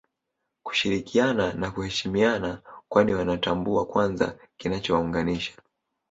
[0.63, 5.53] Kushirikiana na kuheshimiana kwani Wanatambua kwanza kinachowaunganisha